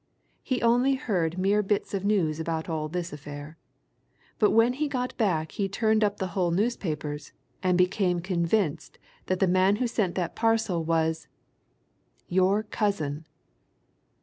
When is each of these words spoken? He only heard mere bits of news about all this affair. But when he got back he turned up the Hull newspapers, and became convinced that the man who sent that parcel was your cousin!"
He 0.41 0.63
only 0.63 0.95
heard 0.95 1.37
mere 1.37 1.61
bits 1.61 1.93
of 1.93 2.03
news 2.03 2.39
about 2.39 2.67
all 2.67 2.87
this 2.89 3.13
affair. 3.13 3.59
But 4.39 4.49
when 4.49 4.73
he 4.73 4.87
got 4.87 5.15
back 5.15 5.51
he 5.51 5.69
turned 5.69 6.03
up 6.03 6.17
the 6.17 6.29
Hull 6.33 6.49
newspapers, 6.49 7.33
and 7.61 7.77
became 7.77 8.19
convinced 8.19 8.97
that 9.27 9.37
the 9.39 9.45
man 9.45 9.75
who 9.75 9.85
sent 9.85 10.15
that 10.15 10.35
parcel 10.35 10.83
was 10.83 11.27
your 12.27 12.63
cousin!" 12.63 13.27